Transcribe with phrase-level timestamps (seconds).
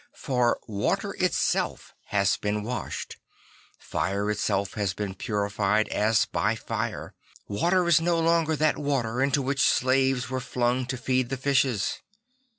[0.15, 3.17] For water itself has been washed.
[3.77, 7.13] Fire itself has been purified as by fire.
[7.47, 11.99] Water is no longer that water into which slaves were flung to feed the fishes.